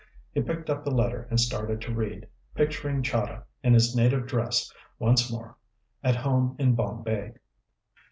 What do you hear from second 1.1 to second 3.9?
and started to read, picturing Chahda, in